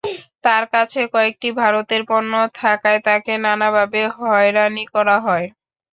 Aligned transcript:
তাঁর 0.43 0.63
কাছে 0.73 0.99
কয়েকটি 1.13 1.49
ভারতের 1.61 2.01
পণ্য 2.09 2.31
থাকায় 2.55 2.99
তাঁকে 3.05 3.33
নানাভাবে 3.45 4.01
হয়রানি 4.17 4.83
করা 4.93 5.17
হয়। 5.25 5.47